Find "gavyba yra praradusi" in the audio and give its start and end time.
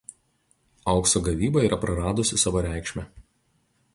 1.27-2.39